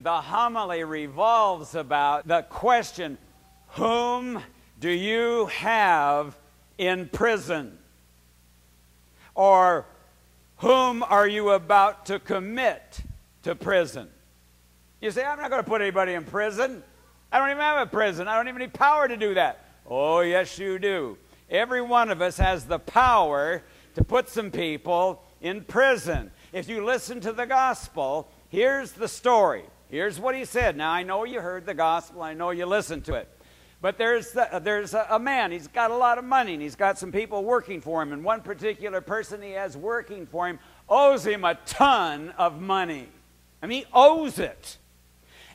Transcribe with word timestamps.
The 0.00 0.20
homily 0.20 0.84
revolves 0.84 1.74
about 1.74 2.28
the 2.28 2.42
question 2.42 3.18
Whom 3.70 4.40
do 4.78 4.88
you 4.88 5.46
have 5.46 6.38
in 6.78 7.08
prison? 7.08 7.76
Or 9.34 9.86
whom 10.58 11.02
are 11.02 11.26
you 11.26 11.50
about 11.50 12.06
to 12.06 12.20
commit 12.20 13.00
to 13.42 13.56
prison? 13.56 14.08
You 15.00 15.10
say, 15.10 15.24
I'm 15.24 15.40
not 15.40 15.50
going 15.50 15.64
to 15.64 15.68
put 15.68 15.80
anybody 15.80 16.12
in 16.12 16.22
prison. 16.22 16.84
I 17.32 17.40
don't 17.40 17.50
even 17.50 17.60
have 17.60 17.88
a 17.88 17.90
prison. 17.90 18.28
I 18.28 18.36
don't 18.36 18.46
even 18.46 18.60
need 18.60 18.74
power 18.74 19.08
to 19.08 19.16
do 19.16 19.34
that. 19.34 19.64
Oh, 19.84 20.20
yes, 20.20 20.60
you 20.60 20.78
do. 20.78 21.18
Every 21.50 21.82
one 21.82 22.12
of 22.12 22.22
us 22.22 22.36
has 22.36 22.66
the 22.66 22.78
power 22.78 23.64
to 23.96 24.04
put 24.04 24.28
some 24.28 24.52
people 24.52 25.24
in 25.40 25.64
prison. 25.64 26.30
If 26.52 26.68
you 26.68 26.84
listen 26.84 27.20
to 27.22 27.32
the 27.32 27.46
gospel, 27.46 28.28
here's 28.48 28.92
the 28.92 29.08
story. 29.08 29.64
Here's 29.90 30.20
what 30.20 30.34
he 30.34 30.44
said. 30.44 30.76
Now, 30.76 30.90
I 30.90 31.02
know 31.02 31.24
you 31.24 31.40
heard 31.40 31.66
the 31.66 31.74
gospel, 31.74 32.22
I 32.22 32.34
know 32.34 32.50
you 32.50 32.66
listened 32.66 33.04
to 33.06 33.14
it. 33.14 33.28
But 33.80 33.96
there's, 33.96 34.32
the, 34.32 34.60
there's 34.62 34.92
a, 34.92 35.06
a, 35.10 35.18
man, 35.18 35.52
he's 35.52 35.68
got 35.68 35.92
a 35.92 35.96
lot 35.96 36.18
of 36.18 36.24
money, 36.24 36.54
and 36.54 36.62
he's 36.62 36.74
got 36.74 36.98
some 36.98 37.12
people 37.12 37.44
working 37.44 37.80
for 37.80 38.02
him. 38.02 38.12
And 38.12 38.24
one 38.24 38.40
particular 38.40 39.00
person 39.00 39.40
he 39.40 39.52
has 39.52 39.76
working 39.76 40.26
for 40.26 40.48
him 40.48 40.58
owes 40.88 41.24
him 41.24 41.44
a 41.44 41.54
ton 41.64 42.30
of 42.36 42.60
money. 42.60 43.08
I 43.62 43.66
mean, 43.66 43.82
he 43.82 43.86
owes 43.92 44.38
it. 44.40 44.78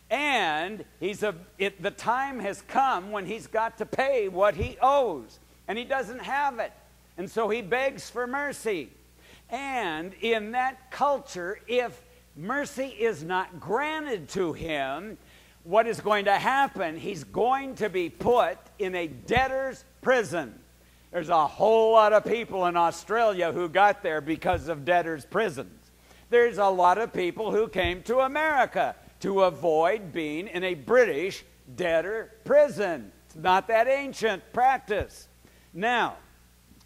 And 0.10 0.86
he's 1.00 1.22
a, 1.24 1.36
it, 1.58 1.82
the 1.82 1.92
time 1.92 2.40
has 2.40 2.62
come 2.62 3.12
when 3.12 3.26
he's 3.26 3.48
got 3.48 3.78
to 3.80 3.86
pay 3.86 4.30
what 4.30 4.56
he 4.56 4.78
owes, 4.82 5.40
and 5.68 5.78
he 5.78 5.84
doesn't 5.84 6.20
have 6.20 6.60
it. 6.60 6.72
And 7.18 7.30
so 7.30 7.50
he 7.50 7.62
begs 7.62 8.10
for 8.10 8.26
mercy. 8.26 8.90
And 9.50 10.14
in 10.22 10.52
that 10.52 10.92
culture, 10.92 11.60
if 11.68 12.02
mercy 12.36 12.88
is 12.88 13.24
not 13.24 13.60
granted 13.60 14.30
to 14.30 14.54
him, 14.54 15.18
what 15.64 15.88
is 15.88 16.02
going 16.02 16.26
to 16.26 16.34
happen? 16.34 16.98
He's 16.98 17.24
going 17.24 17.76
to 17.76 17.90
be 17.90 18.10
put 18.10 18.58
in 18.80 18.96
a 18.96 19.08
debtor's 19.08 19.84
prison. 20.02 20.60
There's 21.12 21.30
a 21.30 21.48
whole 21.48 21.94
lot 21.94 22.12
of 22.12 22.26
people 22.26 22.66
in 22.66 22.76
Australia 22.76 23.52
who 23.52 23.70
got 23.70 24.04
there 24.04 24.20
because 24.20 24.68
of 24.68 24.84
debtor's 24.84 25.26
prisons. 25.26 25.92
There's 26.30 26.58
a 26.58 26.66
lot 26.66 26.98
of 26.98 27.14
people 27.14 27.52
who 27.52 27.68
came 27.68 28.02
to 28.04 28.20
America 28.20 28.96
to 29.20 29.44
avoid 29.44 30.12
being 30.12 30.48
in 30.48 30.64
a 30.64 30.74
British 30.74 31.46
debtor 31.76 32.32
prison. 32.44 33.12
It's 33.28 33.36
not 33.36 33.68
that 33.68 33.88
ancient 33.88 34.42
practice. 34.52 35.28
Now, 35.74 36.18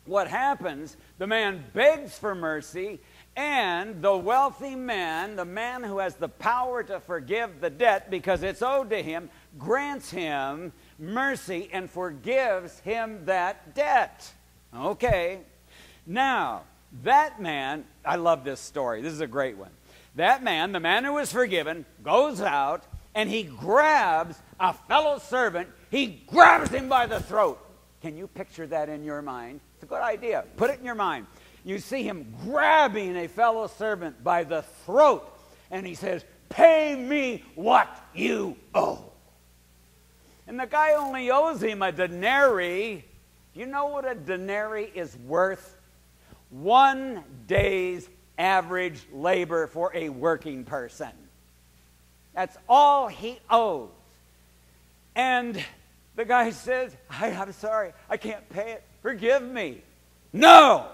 what 0.05 0.27
happens? 0.27 0.97
The 1.17 1.27
man 1.27 1.63
begs 1.73 2.17
for 2.17 2.35
mercy, 2.35 2.99
and 3.37 4.01
the 4.01 4.17
wealthy 4.17 4.75
man, 4.75 5.35
the 5.35 5.45
man 5.45 5.83
who 5.83 5.99
has 5.99 6.15
the 6.15 6.27
power 6.27 6.81
to 6.81 6.99
forgive 6.99 7.61
the 7.61 7.69
debt 7.69 8.09
because 8.09 8.41
it's 8.41 8.63
owed 8.63 8.89
to 8.89 9.01
him, 9.01 9.29
grants 9.59 10.09
him 10.09 10.73
mercy 10.97 11.69
and 11.71 11.87
forgives 11.87 12.79
him 12.79 13.25
that 13.25 13.75
debt. 13.75 14.33
Okay. 14.75 15.41
Now, 16.07 16.63
that 17.03 17.39
man, 17.39 17.85
I 18.03 18.15
love 18.15 18.43
this 18.43 18.59
story. 18.59 19.03
This 19.03 19.13
is 19.13 19.21
a 19.21 19.27
great 19.27 19.55
one. 19.55 19.71
That 20.15 20.43
man, 20.43 20.71
the 20.71 20.79
man 20.79 21.03
who 21.03 21.13
was 21.13 21.31
forgiven, 21.31 21.85
goes 22.03 22.41
out 22.41 22.85
and 23.13 23.29
he 23.29 23.43
grabs 23.43 24.41
a 24.59 24.73
fellow 24.73 25.19
servant. 25.19 25.69
He 25.91 26.23
grabs 26.25 26.71
him 26.71 26.89
by 26.89 27.05
the 27.05 27.19
throat. 27.19 27.63
Can 28.01 28.17
you 28.17 28.25
picture 28.27 28.65
that 28.65 28.89
in 28.89 29.03
your 29.03 29.21
mind? 29.21 29.59
It's 29.75 29.83
a 29.83 29.87
good 29.87 30.01
idea. 30.01 30.43
Put 30.55 30.71
it 30.71 30.79
in 30.79 30.85
your 30.85 30.95
mind. 30.95 31.27
You 31.63 31.79
see 31.79 32.03
him 32.03 32.33
grabbing 32.43 33.17
a 33.17 33.27
fellow 33.27 33.67
servant 33.67 34.23
by 34.23 34.43
the 34.43 34.61
throat, 34.85 35.37
and 35.69 35.85
he 35.85 35.95
says, 35.95 36.23
Pay 36.49 36.95
me 36.95 37.43
what 37.55 37.89
you 38.13 38.55
owe. 38.73 39.11
And 40.47 40.59
the 40.59 40.65
guy 40.65 40.93
only 40.93 41.29
owes 41.29 41.61
him 41.61 41.81
a 41.81 41.91
denarii. 41.91 43.03
Do 43.53 43.59
you 43.59 43.65
know 43.65 43.87
what 43.87 44.09
a 44.09 44.15
denarii 44.15 44.91
is 44.95 45.15
worth? 45.17 45.75
One 46.49 47.23
day's 47.47 48.07
average 48.37 49.01
labor 49.11 49.67
for 49.67 49.91
a 49.93 50.09
working 50.09 50.63
person. 50.63 51.11
That's 52.33 52.55
all 52.69 53.07
he 53.07 53.39
owes. 53.49 53.89
And 55.15 55.61
the 56.15 56.23
guy 56.23 56.51
says, 56.51 56.95
I, 57.09 57.29
am 57.29 57.51
sorry, 57.51 57.93
I 58.09 58.17
can't 58.17 58.47
pay 58.49 58.73
it. 58.73 58.83
Forgive 59.01 59.41
me. 59.41 59.81
No! 60.31 60.87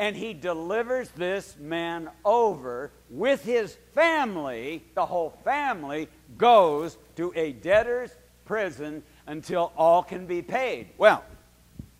And 0.00 0.16
he 0.16 0.32
delivers 0.32 1.10
this 1.10 1.58
man 1.60 2.08
over 2.24 2.90
with 3.10 3.44
his 3.44 3.76
family. 3.94 4.82
The 4.94 5.04
whole 5.04 5.38
family 5.44 6.08
goes 6.38 6.96
to 7.16 7.34
a 7.36 7.52
debtor's 7.52 8.10
prison 8.46 9.02
until 9.26 9.72
all 9.76 10.02
can 10.02 10.24
be 10.24 10.40
paid. 10.40 10.88
Well, 10.96 11.22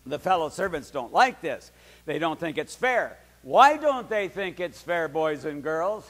the 0.07 0.17
fellow 0.17 0.49
servants 0.49 0.89
don't 0.89 1.13
like 1.13 1.41
this. 1.41 1.71
They 2.05 2.17
don't 2.17 2.39
think 2.39 2.57
it's 2.57 2.75
fair. 2.75 3.19
Why 3.43 3.77
don't 3.77 4.09
they 4.09 4.29
think 4.29 4.59
it's 4.59 4.81
fair, 4.81 5.07
boys 5.07 5.45
and 5.45 5.61
girls? 5.61 6.09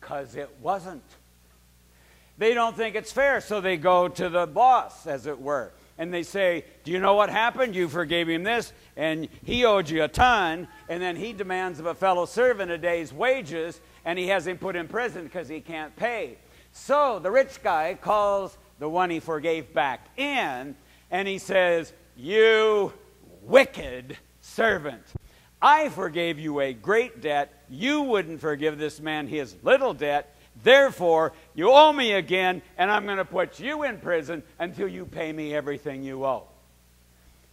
Because 0.00 0.36
it 0.36 0.50
wasn't. 0.60 1.02
They 2.36 2.52
don't 2.52 2.76
think 2.76 2.94
it's 2.94 3.10
fair, 3.10 3.40
so 3.40 3.62
they 3.62 3.78
go 3.78 4.06
to 4.06 4.28
the 4.28 4.46
boss, 4.46 5.06
as 5.06 5.26
it 5.26 5.40
were, 5.40 5.72
and 5.98 6.12
they 6.12 6.22
say, 6.22 6.64
Do 6.84 6.92
you 6.92 6.98
know 6.98 7.14
what 7.14 7.30
happened? 7.30 7.74
You 7.74 7.88
forgave 7.88 8.28
him 8.28 8.42
this, 8.42 8.72
and 8.96 9.28
he 9.44 9.64
owed 9.64 9.88
you 9.88 10.04
a 10.04 10.08
ton, 10.08 10.68
and 10.88 11.02
then 11.02 11.16
he 11.16 11.32
demands 11.32 11.80
of 11.80 11.86
a 11.86 11.94
fellow 11.94 12.26
servant 12.26 12.70
a 12.70 12.78
day's 12.78 13.12
wages, 13.12 13.80
and 14.04 14.18
he 14.18 14.28
has 14.28 14.46
him 14.46 14.58
put 14.58 14.76
in 14.76 14.88
prison 14.88 15.24
because 15.24 15.48
he 15.48 15.60
can't 15.60 15.94
pay. 15.96 16.38
So 16.72 17.18
the 17.18 17.30
rich 17.30 17.62
guy 17.62 17.98
calls 18.00 18.56
the 18.78 18.88
one 18.88 19.10
he 19.10 19.20
forgave 19.20 19.72
back 19.74 20.08
in, 20.18 20.74
and 21.10 21.28
he 21.28 21.38
says, 21.38 21.92
You 22.16 22.92
wicked 23.42 24.16
servant. 24.40 25.02
I 25.60 25.90
forgave 25.90 26.40
you 26.40 26.58
a 26.60 26.72
great 26.72 27.20
debt. 27.20 27.64
You 27.70 28.02
wouldn't 28.02 28.40
forgive 28.40 28.78
this 28.78 29.00
man 29.00 29.28
his 29.28 29.54
little 29.62 29.94
debt. 29.94 30.34
Therefore, 30.62 31.32
you 31.54 31.70
owe 31.70 31.92
me 31.92 32.12
again, 32.12 32.62
and 32.76 32.90
I'm 32.90 33.04
going 33.04 33.18
to 33.18 33.24
put 33.24 33.58
you 33.58 33.84
in 33.84 33.98
prison 33.98 34.42
until 34.58 34.88
you 34.88 35.06
pay 35.06 35.32
me 35.32 35.54
everything 35.54 36.02
you 36.02 36.24
owe. 36.24 36.44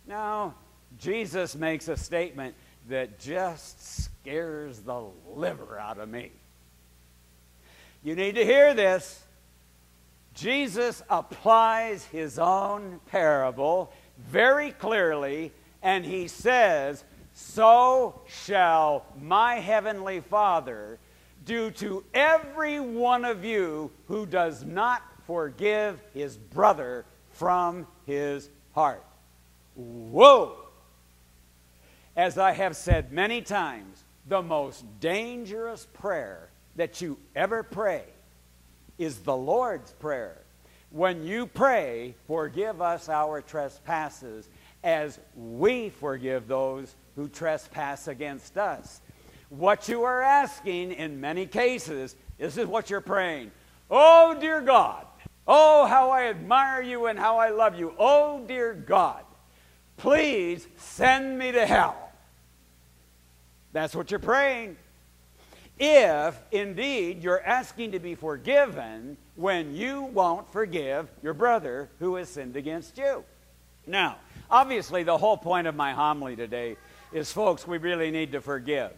Now, 0.07 0.55
Jesus 0.99 1.55
makes 1.55 1.87
a 1.87 1.97
statement 1.97 2.55
that 2.87 3.19
just 3.19 4.03
scares 4.03 4.79
the 4.79 5.03
liver 5.33 5.79
out 5.79 5.97
of 5.97 6.09
me. 6.09 6.31
You 8.03 8.15
need 8.15 8.35
to 8.35 8.45
hear 8.45 8.73
this. 8.73 9.23
Jesus 10.33 11.03
applies 11.09 12.05
his 12.05 12.39
own 12.39 12.99
parable 13.07 13.91
very 14.17 14.71
clearly, 14.71 15.51
and 15.81 16.05
he 16.05 16.27
says, 16.27 17.03
so 17.33 18.21
shall 18.27 19.05
my 19.21 19.55
heavenly 19.55 20.19
Father 20.19 20.97
do 21.49 21.71
to 21.71 22.03
every 22.13 22.79
one 22.79 23.25
of 23.25 23.43
you 23.43 23.89
who 24.07 24.27
does 24.27 24.63
not 24.63 25.01
forgive 25.25 25.99
his 26.13 26.37
brother 26.37 27.05
from 27.31 27.87
his 28.05 28.47
heart. 28.75 29.03
Whoa! 29.75 30.55
As 32.15 32.37
I 32.37 32.51
have 32.51 32.75
said 32.75 33.11
many 33.11 33.41
times, 33.41 34.03
the 34.27 34.43
most 34.43 34.85
dangerous 34.99 35.87
prayer 35.91 36.49
that 36.75 37.01
you 37.01 37.17
ever 37.35 37.63
pray 37.63 38.03
is 38.99 39.17
the 39.17 39.35
Lord's 39.35 39.91
Prayer. 39.93 40.37
When 40.91 41.23
you 41.23 41.47
pray, 41.47 42.13
forgive 42.27 42.79
us 42.79 43.09
our 43.09 43.41
trespasses 43.41 44.47
as 44.83 45.17
we 45.35 45.89
forgive 45.89 46.47
those 46.47 46.93
who 47.15 47.27
trespass 47.27 48.07
against 48.07 48.55
us. 48.55 49.01
What 49.49 49.89
you 49.89 50.03
are 50.03 50.21
asking 50.21 50.91
in 50.91 51.19
many 51.19 51.45
cases, 51.45 52.15
this 52.37 52.57
is 52.57 52.67
what 52.67 52.89
you're 52.89 53.01
praying. 53.01 53.51
Oh, 53.89 54.37
dear 54.39 54.61
God. 54.61 55.05
Oh, 55.47 55.87
how 55.87 56.11
I 56.11 56.25
admire 56.25 56.81
you 56.81 57.07
and 57.07 57.17
how 57.17 57.37
I 57.37 57.49
love 57.49 57.77
you. 57.77 57.93
Oh, 57.97 58.43
dear 58.47 58.73
God. 58.73 59.23
Please 59.97 60.67
send 60.77 61.39
me 61.39 61.51
to 61.51 61.65
hell. 61.65 62.11
That's 63.73 63.95
what 63.95 64.11
you're 64.11 64.19
praying. 64.19 64.77
If 65.79 66.39
indeed 66.51 67.23
you're 67.23 67.41
asking 67.41 67.93
to 67.93 67.99
be 67.99 68.13
forgiven 68.13 69.17
when 69.35 69.75
you 69.75 70.03
won't 70.03 70.51
forgive 70.51 71.09
your 71.23 71.33
brother 71.33 71.89
who 71.99 72.15
has 72.15 72.29
sinned 72.29 72.55
against 72.55 72.97
you. 72.97 73.23
Now, 73.87 74.17
obviously, 74.51 75.03
the 75.03 75.17
whole 75.17 75.37
point 75.37 75.67
of 75.67 75.75
my 75.75 75.93
homily 75.93 76.35
today 76.35 76.75
is, 77.11 77.31
folks, 77.31 77.65
we 77.65 77.77
really 77.77 78.11
need 78.11 78.33
to 78.33 78.41
forgive. 78.41 78.91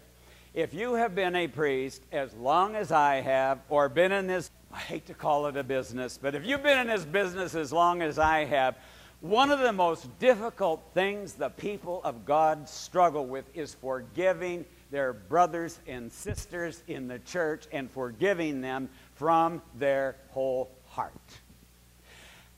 If 0.53 0.73
you 0.73 0.95
have 0.95 1.15
been 1.15 1.33
a 1.37 1.47
priest 1.47 2.03
as 2.11 2.33
long 2.33 2.75
as 2.75 2.91
I 2.91 3.21
have, 3.21 3.59
or 3.69 3.87
been 3.87 4.11
in 4.11 4.27
this, 4.27 4.51
I 4.73 4.79
hate 4.79 5.05
to 5.05 5.13
call 5.13 5.47
it 5.47 5.55
a 5.55 5.63
business, 5.63 6.19
but 6.21 6.35
if 6.35 6.45
you've 6.45 6.61
been 6.61 6.79
in 6.79 6.87
this 6.87 7.05
business 7.05 7.55
as 7.55 7.71
long 7.71 8.01
as 8.01 8.19
I 8.19 8.43
have, 8.43 8.75
one 9.21 9.49
of 9.49 9.59
the 9.59 9.71
most 9.71 10.09
difficult 10.19 10.83
things 10.93 11.33
the 11.33 11.51
people 11.51 12.01
of 12.03 12.25
God 12.25 12.67
struggle 12.67 13.25
with 13.25 13.45
is 13.55 13.75
forgiving 13.75 14.65
their 14.89 15.13
brothers 15.13 15.79
and 15.87 16.11
sisters 16.11 16.83
in 16.89 17.07
the 17.07 17.19
church 17.19 17.65
and 17.71 17.89
forgiving 17.89 18.59
them 18.59 18.89
from 19.15 19.61
their 19.79 20.17
whole 20.31 20.69
heart. 20.89 21.13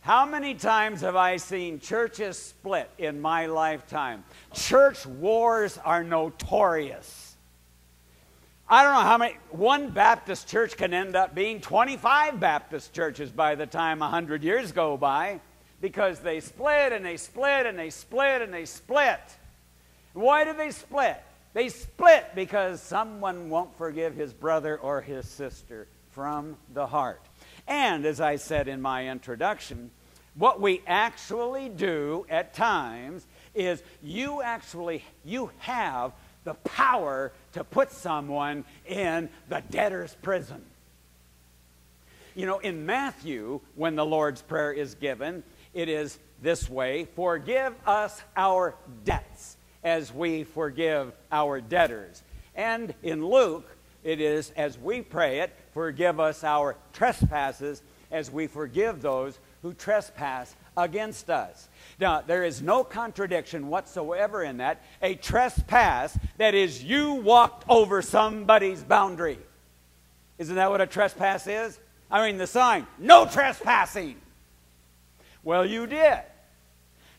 How 0.01 0.25
many 0.25 0.55
times 0.55 1.01
have 1.01 1.15
I 1.15 1.37
seen 1.37 1.79
churches 1.79 2.39
split 2.39 2.89
in 2.97 3.21
my 3.21 3.45
lifetime? 3.45 4.23
Church 4.53 5.05
wars 5.05 5.77
are 5.85 6.03
notorious. 6.03 7.22
I 8.73 8.81
don't 8.81 8.93
know 8.95 9.01
how 9.01 9.19
many, 9.19 9.37
one 9.51 9.91
Baptist 9.91 10.47
church 10.47 10.77
can 10.77 10.95
end 10.95 11.15
up 11.15 11.35
being 11.35 11.61
25 11.61 12.39
Baptist 12.39 12.91
churches 12.91 13.29
by 13.29 13.53
the 13.53 13.67
time 13.67 13.99
100 13.99 14.43
years 14.43 14.71
go 14.71 14.97
by 14.97 15.41
because 15.79 16.17
they 16.21 16.39
split 16.39 16.91
and 16.91 17.05
they 17.05 17.17
split 17.17 17.67
and 17.67 17.77
they 17.77 17.91
split 17.91 18.41
and 18.41 18.51
they 18.51 18.65
split. 18.65 19.19
Why 20.13 20.43
do 20.43 20.53
they 20.53 20.71
split? 20.71 21.21
They 21.53 21.69
split 21.69 22.31
because 22.33 22.81
someone 22.81 23.51
won't 23.51 23.77
forgive 23.77 24.15
his 24.15 24.33
brother 24.33 24.79
or 24.79 25.01
his 25.01 25.29
sister 25.29 25.85
from 26.09 26.57
the 26.73 26.87
heart. 26.87 27.21
And 27.67 28.07
as 28.07 28.19
I 28.19 28.37
said 28.37 28.67
in 28.67 28.81
my 28.81 29.07
introduction, 29.07 29.91
what 30.33 30.59
we 30.59 30.81
actually 30.87 31.69
do 31.69 32.25
at 32.27 32.55
times 32.55 33.27
is 33.53 33.83
you 34.01 34.41
actually 34.41 35.03
you 35.23 35.51
have 35.59 36.13
the 36.43 36.53
power 36.55 37.31
to 37.53 37.63
put 37.63 37.91
someone 37.91 38.65
in 38.87 39.29
the 39.49 39.61
debtor's 39.69 40.15
prison. 40.21 40.63
You 42.35 42.45
know, 42.45 42.59
in 42.59 42.85
Matthew, 42.85 43.61
when 43.75 43.95
the 43.95 44.05
Lord's 44.05 44.41
Prayer 44.41 44.73
is 44.73 44.95
given, 44.95 45.43
it 45.73 45.89
is 45.89 46.17
this 46.41 46.69
way 46.69 47.07
Forgive 47.15 47.73
us 47.87 48.21
our 48.35 48.75
debts 49.05 49.57
as 49.83 50.13
we 50.13 50.43
forgive 50.43 51.11
our 51.31 51.61
debtors. 51.61 52.23
And 52.55 52.93
in 53.03 53.25
Luke, 53.25 53.75
it 54.03 54.19
is 54.19 54.51
as 54.55 54.77
we 54.77 55.01
pray 55.01 55.39
it, 55.39 55.55
forgive 55.73 56.19
us 56.19 56.43
our 56.43 56.75
trespasses 56.91 57.81
as 58.11 58.29
we 58.29 58.47
forgive 58.47 59.01
those 59.01 59.39
who 59.61 59.73
trespass 59.73 60.55
against 60.75 61.29
us. 61.29 61.69
Now, 61.99 62.21
there 62.21 62.43
is 62.43 62.61
no 62.61 62.83
contradiction 62.83 63.67
whatsoever 63.67 64.43
in 64.43 64.57
that. 64.57 64.81
A 65.01 65.15
trespass, 65.15 66.17
that 66.37 66.53
is, 66.53 66.83
you 66.83 67.13
walked 67.13 67.65
over 67.69 68.01
somebody's 68.01 68.83
boundary. 68.83 69.39
Isn't 70.37 70.55
that 70.55 70.71
what 70.71 70.81
a 70.81 70.87
trespass 70.87 71.47
is? 71.47 71.79
I 72.09 72.25
mean, 72.25 72.37
the 72.37 72.47
sign, 72.47 72.87
no 72.99 73.25
trespassing. 73.25 74.15
Well, 75.43 75.65
you 75.65 75.87
did. 75.87 76.21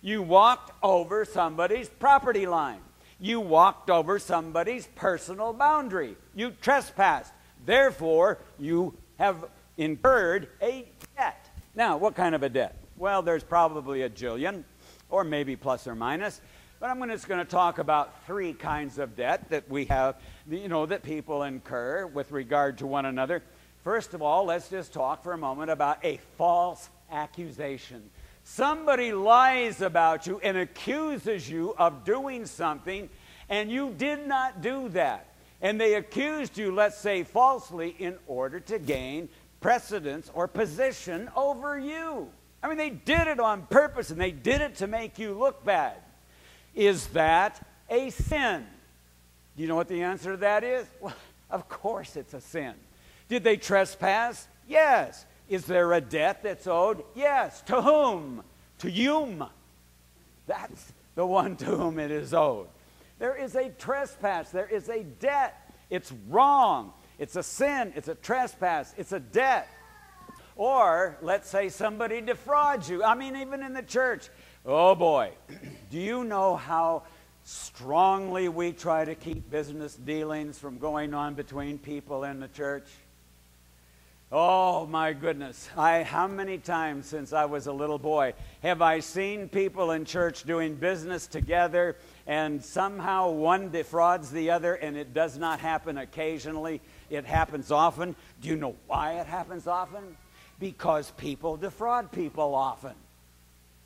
You 0.00 0.22
walked 0.22 0.72
over 0.82 1.24
somebody's 1.24 1.88
property 1.88 2.46
line. 2.46 2.80
You 3.18 3.40
walked 3.40 3.90
over 3.90 4.18
somebody's 4.18 4.86
personal 4.94 5.52
boundary. 5.52 6.16
You 6.34 6.50
trespassed. 6.60 7.32
Therefore, 7.64 8.38
you 8.58 8.94
have 9.18 9.46
incurred 9.78 10.48
a 10.60 10.86
debt. 11.16 11.48
Now, 11.74 11.96
what 11.96 12.14
kind 12.14 12.34
of 12.34 12.42
a 12.42 12.48
debt? 12.48 12.76
Well, 12.96 13.22
there's 13.22 13.42
probably 13.42 14.02
a 14.02 14.10
jillion, 14.10 14.62
or 15.10 15.24
maybe 15.24 15.56
plus 15.56 15.86
or 15.86 15.94
minus. 15.94 16.40
But 16.78 16.90
I'm 16.90 17.08
just 17.08 17.26
going 17.26 17.44
to 17.44 17.50
talk 17.50 17.78
about 17.78 18.24
three 18.26 18.52
kinds 18.52 18.98
of 18.98 19.16
debt 19.16 19.48
that 19.50 19.68
we 19.68 19.86
have, 19.86 20.16
you 20.48 20.68
know, 20.68 20.86
that 20.86 21.02
people 21.02 21.42
incur 21.42 22.06
with 22.06 22.30
regard 22.30 22.78
to 22.78 22.86
one 22.86 23.06
another. 23.06 23.42
First 23.82 24.14
of 24.14 24.22
all, 24.22 24.44
let's 24.44 24.68
just 24.68 24.92
talk 24.92 25.22
for 25.22 25.32
a 25.32 25.38
moment 25.38 25.70
about 25.70 26.04
a 26.04 26.18
false 26.36 26.88
accusation. 27.10 28.10
Somebody 28.44 29.12
lies 29.12 29.80
about 29.80 30.26
you 30.26 30.38
and 30.40 30.56
accuses 30.56 31.48
you 31.48 31.74
of 31.78 32.04
doing 32.04 32.46
something, 32.46 33.08
and 33.48 33.70
you 33.70 33.94
did 33.96 34.26
not 34.26 34.60
do 34.60 34.88
that. 34.90 35.28
And 35.62 35.80
they 35.80 35.94
accused 35.94 36.58
you, 36.58 36.72
let's 36.72 36.98
say 36.98 37.24
falsely, 37.24 37.96
in 37.98 38.18
order 38.26 38.60
to 38.60 38.78
gain 38.78 39.28
precedence 39.60 40.30
or 40.34 40.46
position 40.46 41.30
over 41.34 41.78
you. 41.78 42.28
I 42.64 42.68
mean, 42.68 42.78
they 42.78 42.88
did 42.88 43.28
it 43.28 43.38
on 43.38 43.66
purpose 43.66 44.08
and 44.10 44.18
they 44.18 44.30
did 44.30 44.62
it 44.62 44.76
to 44.76 44.86
make 44.86 45.18
you 45.18 45.34
look 45.34 45.66
bad. 45.66 45.96
Is 46.74 47.08
that 47.08 47.60
a 47.90 48.08
sin? 48.08 48.66
Do 49.54 49.62
you 49.62 49.68
know 49.68 49.76
what 49.76 49.88
the 49.88 50.02
answer 50.02 50.30
to 50.32 50.36
that 50.38 50.64
is? 50.64 50.86
Well, 51.00 51.14
of 51.50 51.68
course 51.68 52.16
it's 52.16 52.32
a 52.32 52.40
sin. 52.40 52.72
Did 53.28 53.44
they 53.44 53.58
trespass? 53.58 54.48
Yes. 54.66 55.26
Is 55.46 55.66
there 55.66 55.92
a 55.92 56.00
debt 56.00 56.42
that's 56.42 56.66
owed? 56.66 57.04
Yes. 57.14 57.60
To 57.66 57.82
whom? 57.82 58.42
To 58.78 58.90
whom? 58.90 59.44
That's 60.46 60.92
the 61.16 61.26
one 61.26 61.56
to 61.56 61.66
whom 61.66 61.98
it 61.98 62.10
is 62.10 62.32
owed. 62.32 62.68
There 63.18 63.36
is 63.36 63.56
a 63.56 63.68
trespass. 63.78 64.50
There 64.50 64.66
is 64.66 64.88
a 64.88 65.02
debt. 65.02 65.70
It's 65.90 66.12
wrong. 66.30 66.94
It's 67.18 67.36
a 67.36 67.42
sin. 67.42 67.92
It's 67.94 68.08
a 68.08 68.14
trespass. 68.14 68.94
It's 68.96 69.12
a 69.12 69.20
debt. 69.20 69.68
Or 70.56 71.16
let's 71.20 71.48
say 71.48 71.68
somebody 71.68 72.20
defrauds 72.20 72.88
you. 72.88 73.02
I 73.02 73.14
mean, 73.14 73.36
even 73.36 73.62
in 73.62 73.72
the 73.72 73.82
church. 73.82 74.28
Oh 74.64 74.94
boy, 74.94 75.32
do 75.90 75.98
you 75.98 76.24
know 76.24 76.56
how 76.56 77.02
strongly 77.44 78.48
we 78.48 78.72
try 78.72 79.04
to 79.04 79.14
keep 79.14 79.50
business 79.50 79.94
dealings 79.94 80.58
from 80.58 80.78
going 80.78 81.12
on 81.12 81.34
between 81.34 81.78
people 81.78 82.24
in 82.24 82.40
the 82.40 82.48
church? 82.48 82.86
Oh 84.32 84.86
my 84.86 85.12
goodness. 85.12 85.68
I 85.76 86.02
how 86.02 86.26
many 86.26 86.58
times 86.58 87.06
since 87.06 87.32
I 87.32 87.44
was 87.44 87.66
a 87.66 87.72
little 87.72 87.98
boy 87.98 88.34
have 88.62 88.80
I 88.80 89.00
seen 89.00 89.48
people 89.48 89.90
in 89.90 90.04
church 90.04 90.44
doing 90.44 90.74
business 90.74 91.26
together 91.26 91.96
and 92.26 92.64
somehow 92.64 93.30
one 93.30 93.70
defrauds 93.70 94.30
the 94.30 94.50
other 94.50 94.74
and 94.74 94.96
it 94.96 95.14
does 95.14 95.38
not 95.38 95.60
happen 95.60 95.98
occasionally, 95.98 96.80
it 97.10 97.26
happens 97.26 97.70
often. 97.70 98.16
Do 98.40 98.48
you 98.48 98.56
know 98.56 98.74
why 98.86 99.20
it 99.20 99.26
happens 99.26 99.66
often? 99.66 100.16
Because 100.58 101.10
people 101.12 101.56
defraud 101.56 102.12
people 102.12 102.54
often. 102.54 102.94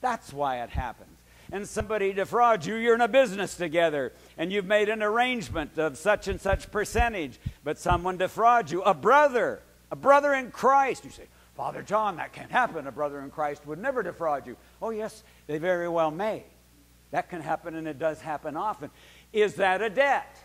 That's 0.00 0.32
why 0.32 0.62
it 0.62 0.70
happens. 0.70 1.10
And 1.50 1.66
somebody 1.66 2.12
defrauds 2.12 2.66
you, 2.66 2.74
you're 2.74 2.94
in 2.94 3.00
a 3.00 3.08
business 3.08 3.56
together, 3.56 4.12
and 4.36 4.52
you've 4.52 4.66
made 4.66 4.90
an 4.90 5.02
arrangement 5.02 5.78
of 5.78 5.96
such 5.96 6.28
and 6.28 6.38
such 6.38 6.70
percentage, 6.70 7.40
but 7.64 7.78
someone 7.78 8.18
defrauds 8.18 8.70
you, 8.70 8.82
a 8.82 8.92
brother 8.92 9.62
a 9.90 9.96
brother 9.96 10.34
in 10.34 10.50
Christ. 10.50 11.04
You 11.04 11.10
say, 11.10 11.24
Father 11.56 11.82
John, 11.82 12.16
that 12.16 12.32
can't 12.32 12.50
happen. 12.50 12.86
A 12.86 12.92
brother 12.92 13.20
in 13.20 13.30
Christ 13.30 13.66
would 13.66 13.78
never 13.78 14.02
defraud 14.02 14.46
you. 14.46 14.56
Oh, 14.80 14.90
yes, 14.90 15.22
they 15.46 15.58
very 15.58 15.88
well 15.88 16.10
may. 16.10 16.44
That 17.10 17.30
can 17.30 17.40
happen, 17.40 17.74
and 17.74 17.88
it 17.88 17.98
does 17.98 18.20
happen 18.20 18.56
often. 18.56 18.90
Is 19.32 19.54
that 19.54 19.80
a 19.82 19.88
debt? 19.88 20.36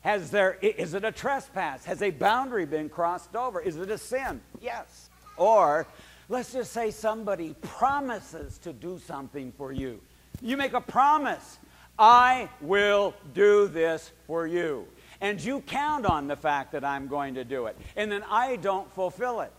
Has 0.00 0.30
there, 0.30 0.58
is 0.60 0.94
it 0.94 1.04
a 1.04 1.12
trespass? 1.12 1.84
Has 1.84 2.02
a 2.02 2.10
boundary 2.10 2.66
been 2.66 2.88
crossed 2.88 3.34
over? 3.36 3.60
Is 3.60 3.76
it 3.76 3.90
a 3.90 3.98
sin? 3.98 4.40
Yes. 4.60 5.10
Or 5.36 5.86
let's 6.28 6.52
just 6.52 6.72
say 6.72 6.90
somebody 6.90 7.54
promises 7.62 8.58
to 8.58 8.72
do 8.72 8.98
something 8.98 9.52
for 9.52 9.72
you. 9.72 10.00
You 10.40 10.56
make 10.56 10.72
a 10.72 10.80
promise 10.80 11.58
I 11.98 12.48
will 12.60 13.14
do 13.34 13.68
this 13.68 14.10
for 14.26 14.46
you 14.46 14.86
and 15.22 15.40
you 15.40 15.60
count 15.60 16.04
on 16.04 16.26
the 16.26 16.36
fact 16.36 16.72
that 16.72 16.84
I'm 16.84 17.06
going 17.06 17.34
to 17.34 17.44
do 17.44 17.66
it, 17.66 17.78
and 17.96 18.10
then 18.10 18.24
I 18.28 18.56
don't 18.56 18.92
fulfill 18.92 19.40
it. 19.40 19.52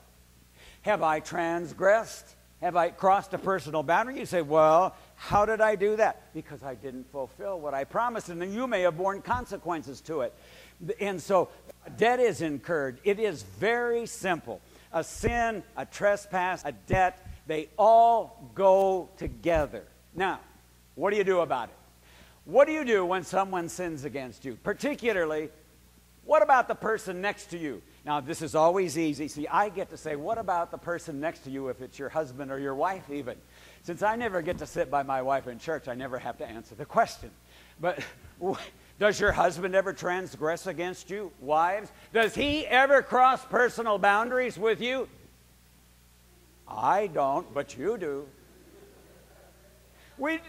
Have 0.82 1.02
I 1.02 1.22
transgressed? 1.22 2.36
Have 2.62 2.76
I 2.76 2.90
crossed 2.90 3.34
a 3.34 3.38
personal 3.38 3.82
boundary? 3.82 4.20
You 4.20 4.26
say, 4.26 4.42
well, 4.42 4.96
how 5.16 5.46
did 5.46 5.62
I 5.62 5.76
do 5.76 5.96
that? 5.96 6.34
Because 6.34 6.64
I 6.64 6.76
didn't 6.76 7.10
fulfill 7.12 7.62
what 7.62 7.74
I 7.74 7.86
promised, 7.86 8.28
and 8.28 8.42
then 8.42 8.52
you 8.52 8.68
may 8.68 8.82
have 8.82 8.98
borne 8.98 9.22
consequences 9.22 10.02
to 10.02 10.22
it. 10.22 10.34
And 11.00 11.22
so, 11.22 11.48
debt 11.98 12.20
is 12.20 12.42
incurred. 12.42 13.00
It 13.06 13.18
is 13.18 13.44
very 13.44 14.06
simple. 14.06 14.60
A 14.94 15.04
sin, 15.04 15.64
a 15.76 15.86
trespass, 15.86 16.64
a 16.64 16.72
debt, 16.72 17.26
they 17.48 17.70
all 17.78 18.52
go 18.56 19.10
together. 19.18 19.84
Now, 20.16 20.40
what 20.96 21.12
do 21.12 21.18
you 21.18 21.24
do 21.24 21.40
about 21.40 21.70
it? 21.70 21.76
What 22.46 22.68
do 22.68 22.74
you 22.74 22.86
do 22.86 23.06
when 23.06 23.24
someone 23.24 23.70
sins 23.70 24.06
against 24.06 24.46
you? 24.46 24.58
Particularly, 24.64 25.50
what 26.26 26.42
about 26.42 26.68
the 26.68 26.76
person 26.76 27.22
next 27.22 27.48
to 27.48 27.58
you? 27.58 27.82
Now, 28.06 28.20
this 28.22 28.42
is 28.42 28.54
always 28.56 28.98
easy. 28.98 29.28
See, 29.28 29.48
I 29.48 29.70
get 29.70 29.90
to 29.90 29.98
say, 29.98 30.16
what 30.16 30.38
about 30.38 30.72
the 30.72 30.78
person 30.78 31.20
next 31.20 31.40
to 31.46 31.50
you 31.50 31.70
if 31.70 31.82
it's 31.82 31.98
your 31.98 32.10
husband 32.10 32.52
or 32.52 32.60
your 32.60 32.76
wife, 32.76 33.10
even? 33.10 33.38
Since 33.84 34.04
I 34.04 34.16
never 34.16 34.42
get 34.42 34.58
to 34.60 34.66
sit 34.66 34.92
by 34.92 35.04
my 35.04 35.22
wife 35.22 35.48
in 35.48 35.60
church, 35.60 35.88
I 35.88 35.96
never 35.96 36.20
have 36.20 36.38
to 36.38 36.46
answer 36.46 36.76
the 36.76 36.86
question. 36.86 37.32
But 37.80 38.00
does 39.04 39.20
your 39.20 39.34
husband 39.34 39.76
ever 39.76 39.92
transgress 39.92 40.66
against 40.66 41.10
you, 41.10 41.30
wives? 41.42 41.92
Does 42.14 42.34
he 42.34 42.66
ever 42.66 43.02
cross 43.02 43.44
personal 43.44 43.98
boundaries 43.98 44.58
with 44.58 44.80
you? 44.80 45.10
I 46.70 47.08
don't, 47.08 47.54
but 47.54 47.78
you 47.78 47.98
do. 47.98 48.26
We, 50.18 50.40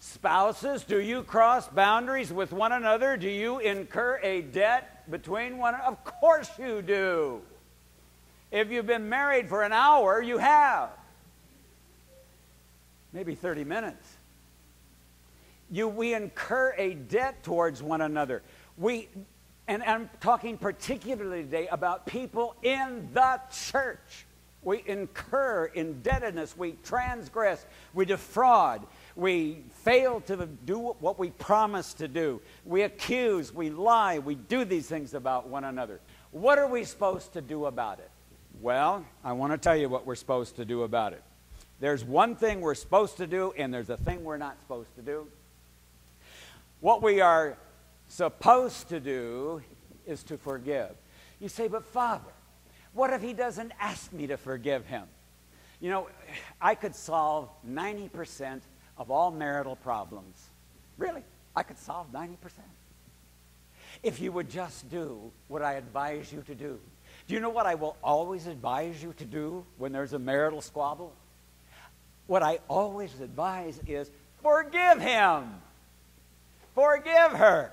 Spouses, 0.00 0.84
do 0.84 1.02
you 1.02 1.22
cross 1.22 1.68
boundaries 1.68 2.32
with 2.32 2.50
one 2.50 2.72
another? 2.72 3.18
Do 3.18 3.28
you 3.28 3.58
incur 3.58 4.20
a 4.22 4.40
debt 4.40 5.10
between 5.10 5.58
one 5.58 5.74
another? 5.74 5.90
Of 5.90 6.02
course 6.02 6.48
you 6.58 6.80
do. 6.80 7.42
If 8.50 8.70
you've 8.70 8.86
been 8.86 9.10
married 9.10 9.50
for 9.50 9.64
an 9.64 9.74
hour, 9.74 10.22
you 10.22 10.38
have. 10.38 10.88
Maybe 13.12 13.34
30 13.34 13.64
minutes. 13.64 14.17
You, 15.70 15.88
we 15.88 16.14
incur 16.14 16.74
a 16.76 16.94
debt 16.94 17.42
towards 17.42 17.82
one 17.82 18.00
another. 18.00 18.42
We, 18.76 19.08
And 19.68 19.82
I'm 19.82 20.08
talking 20.20 20.56
particularly 20.56 21.42
today 21.42 21.68
about 21.68 22.06
people 22.06 22.56
in 22.62 23.10
the 23.12 23.38
church. 23.52 24.24
We 24.62 24.82
incur 24.86 25.66
indebtedness, 25.66 26.56
we 26.56 26.72
transgress, 26.82 27.64
we 27.94 28.06
defraud, 28.06 28.86
we 29.14 29.62
fail 29.84 30.20
to 30.22 30.46
do 30.46 30.78
what 30.78 31.18
we 31.18 31.30
promise 31.30 31.94
to 31.94 32.08
do, 32.08 32.40
we 32.64 32.82
accuse, 32.82 33.54
we 33.54 33.70
lie, 33.70 34.18
we 34.18 34.34
do 34.34 34.64
these 34.64 34.88
things 34.88 35.14
about 35.14 35.48
one 35.48 35.64
another. 35.64 36.00
What 36.32 36.58
are 36.58 36.66
we 36.66 36.82
supposed 36.82 37.34
to 37.34 37.40
do 37.40 37.66
about 37.66 38.00
it? 38.00 38.10
Well, 38.60 39.04
I 39.22 39.32
want 39.32 39.52
to 39.52 39.58
tell 39.58 39.76
you 39.76 39.88
what 39.88 40.06
we're 40.06 40.16
supposed 40.16 40.56
to 40.56 40.64
do 40.64 40.82
about 40.82 41.12
it. 41.12 41.22
There's 41.78 42.04
one 42.04 42.34
thing 42.34 42.60
we're 42.60 42.74
supposed 42.74 43.18
to 43.18 43.26
do, 43.28 43.52
and 43.56 43.72
there's 43.72 43.90
a 43.90 43.96
thing 43.96 44.24
we're 44.24 44.38
not 44.38 44.58
supposed 44.58 44.94
to 44.96 45.02
do. 45.02 45.28
What 46.80 47.02
we 47.02 47.20
are 47.20 47.56
supposed 48.08 48.88
to 48.90 49.00
do 49.00 49.62
is 50.06 50.22
to 50.24 50.38
forgive. 50.38 50.90
You 51.40 51.48
say, 51.48 51.68
but 51.68 51.84
Father, 51.84 52.32
what 52.92 53.12
if 53.12 53.22
he 53.22 53.32
doesn't 53.32 53.72
ask 53.80 54.12
me 54.12 54.26
to 54.28 54.36
forgive 54.36 54.86
him? 54.86 55.04
You 55.80 55.90
know, 55.90 56.08
I 56.60 56.74
could 56.74 56.94
solve 56.94 57.48
90% 57.68 58.60
of 58.96 59.10
all 59.10 59.30
marital 59.30 59.76
problems. 59.76 60.36
Really, 60.96 61.22
I 61.54 61.62
could 61.62 61.78
solve 61.78 62.10
90%. 62.12 62.36
If 64.02 64.20
you 64.20 64.32
would 64.32 64.50
just 64.50 64.88
do 64.90 65.30
what 65.48 65.62
I 65.62 65.74
advise 65.74 66.32
you 66.32 66.42
to 66.42 66.54
do. 66.54 66.78
Do 67.26 67.34
you 67.34 67.40
know 67.40 67.50
what 67.50 67.66
I 67.66 67.74
will 67.74 67.96
always 68.02 68.46
advise 68.46 69.02
you 69.02 69.12
to 69.18 69.24
do 69.24 69.64
when 69.76 69.92
there's 69.92 70.12
a 70.12 70.18
marital 70.18 70.60
squabble? 70.60 71.12
What 72.26 72.42
I 72.42 72.58
always 72.68 73.20
advise 73.20 73.80
is 73.86 74.10
forgive 74.42 75.00
him, 75.00 75.44
forgive 76.78 77.32
her. 77.32 77.72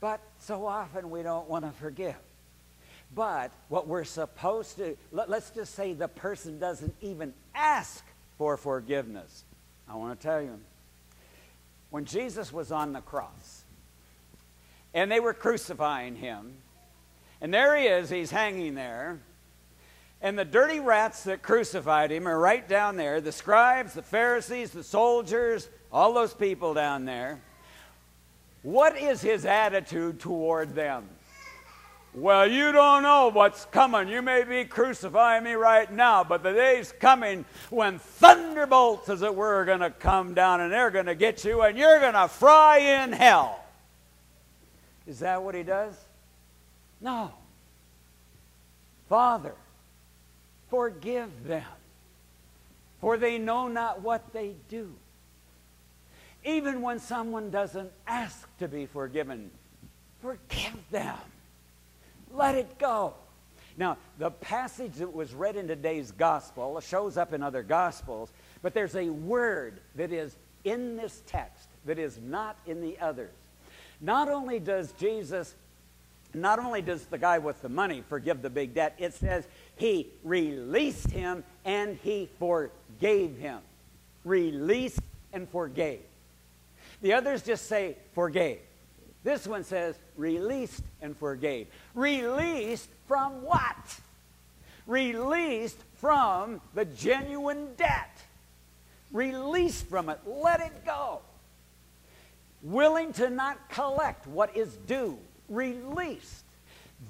But 0.00 0.20
so 0.38 0.66
often 0.66 1.10
we 1.10 1.22
don't 1.22 1.48
want 1.48 1.64
to 1.64 1.70
forgive. 1.72 2.16
But 3.14 3.52
what 3.68 3.86
we're 3.86 4.04
supposed 4.04 4.76
to, 4.78 4.96
let, 5.12 5.28
us 5.28 5.52
just 5.54 5.74
say 5.74 5.92
the 5.92 6.08
person 6.08 6.58
doesn't 6.58 6.94
even 7.02 7.34
ask 7.54 8.04
for 8.38 8.56
forgiveness. 8.56 9.44
I 9.88 9.96
want 9.96 10.18
to 10.18 10.26
tell 10.26 10.40
you, 10.40 10.58
when 11.90 12.06
Jesus 12.06 12.52
was 12.52 12.72
on 12.72 12.94
the 12.94 13.00
cross 13.00 13.64
and 14.94 15.12
they 15.12 15.20
were 15.20 15.34
crucifying 15.34 16.16
him, 16.16 16.54
and 17.40 17.52
there 17.52 17.76
he 17.76 17.84
is, 17.84 18.08
he's 18.08 18.30
hanging 18.30 18.74
there, 18.74 19.20
and 20.22 20.38
the 20.38 20.44
dirty 20.44 20.78
rats 20.78 21.24
that 21.24 21.42
crucified 21.42 22.12
him 22.12 22.28
are 22.28 22.38
right 22.38 22.66
down 22.66 22.96
there 22.96 23.20
the 23.20 23.32
scribes, 23.32 23.92
the 23.92 24.02
Pharisees, 24.02 24.70
the 24.70 24.84
soldiers, 24.84 25.68
all 25.92 26.14
those 26.14 26.32
people 26.32 26.72
down 26.72 27.04
there. 27.04 27.40
What 28.62 28.96
is 28.96 29.20
his 29.20 29.44
attitude 29.44 30.20
toward 30.20 30.74
them? 30.76 31.08
Well, 32.14 32.46
you 32.46 32.72
don't 32.72 33.02
know 33.02 33.30
what's 33.30 33.64
coming. 33.66 34.06
You 34.08 34.22
may 34.22 34.44
be 34.44 34.64
crucifying 34.64 35.44
me 35.44 35.54
right 35.54 35.90
now, 35.90 36.22
but 36.22 36.42
the 36.42 36.52
day's 36.52 36.92
coming 36.92 37.44
when 37.70 37.98
thunderbolts, 37.98 39.08
as 39.08 39.22
it 39.22 39.34
were, 39.34 39.62
are 39.62 39.64
going 39.64 39.80
to 39.80 39.90
come 39.90 40.34
down 40.34 40.60
and 40.60 40.70
they're 40.70 40.90
going 40.90 41.06
to 41.06 41.14
get 41.14 41.42
you 41.44 41.62
and 41.62 41.76
you're 41.76 41.98
going 42.00 42.12
to 42.12 42.28
fry 42.28 42.78
in 42.78 43.12
hell. 43.12 43.64
Is 45.06 45.20
that 45.20 45.42
what 45.42 45.54
he 45.54 45.62
does? 45.62 45.96
No. 47.00 47.32
Father, 49.08 49.54
forgive 50.72 51.28
them, 51.44 51.66
for 52.98 53.18
they 53.18 53.36
know 53.36 53.68
not 53.68 54.00
what 54.00 54.32
they 54.32 54.54
do. 54.70 54.90
Even 56.44 56.80
when 56.80 56.98
someone 56.98 57.50
doesn't 57.50 57.92
ask 58.06 58.48
to 58.56 58.66
be 58.66 58.86
forgiven, 58.86 59.50
forgive 60.22 60.78
them. 60.90 61.18
Let 62.32 62.54
it 62.54 62.78
go. 62.78 63.12
Now, 63.76 63.98
the 64.18 64.30
passage 64.30 64.94
that 64.94 65.12
was 65.12 65.34
read 65.34 65.56
in 65.56 65.68
today's 65.68 66.10
gospel 66.10 66.80
shows 66.80 67.18
up 67.18 67.34
in 67.34 67.42
other 67.42 67.62
gospels, 67.62 68.32
but 68.62 68.72
there's 68.72 68.96
a 68.96 69.10
word 69.10 69.78
that 69.96 70.10
is 70.10 70.34
in 70.64 70.96
this 70.96 71.22
text 71.26 71.68
that 71.84 71.98
is 71.98 72.18
not 72.18 72.56
in 72.66 72.80
the 72.80 72.98
others. 72.98 73.34
Not 74.00 74.30
only 74.30 74.58
does 74.58 74.92
Jesus, 74.92 75.54
not 76.32 76.58
only 76.58 76.80
does 76.80 77.04
the 77.04 77.18
guy 77.18 77.38
with 77.38 77.60
the 77.60 77.68
money 77.68 78.02
forgive 78.08 78.40
the 78.40 78.50
big 78.50 78.72
debt, 78.72 78.94
it 78.98 79.12
says 79.12 79.46
he 79.76 80.08
released 80.22 81.10
him 81.10 81.44
and 81.64 81.98
he 82.02 82.28
forgave 82.38 83.36
him. 83.38 83.60
Released 84.24 85.00
and 85.32 85.48
forgave. 85.48 86.00
The 87.00 87.14
others 87.14 87.42
just 87.42 87.66
say 87.66 87.96
forgave. 88.14 88.60
This 89.24 89.46
one 89.46 89.64
says 89.64 89.96
released 90.16 90.82
and 91.00 91.16
forgave. 91.16 91.68
Released 91.94 92.88
from 93.06 93.42
what? 93.42 94.00
Released 94.86 95.78
from 95.96 96.60
the 96.74 96.84
genuine 96.84 97.68
debt. 97.76 98.22
Released 99.12 99.86
from 99.86 100.08
it. 100.08 100.18
Let 100.26 100.60
it 100.60 100.84
go. 100.84 101.20
Willing 102.62 103.12
to 103.14 103.30
not 103.30 103.68
collect 103.68 104.26
what 104.26 104.56
is 104.56 104.76
due. 104.86 105.18
Released. 105.48 106.44